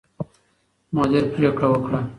[0.95, 1.99] مدیر پرېکړه وکړه.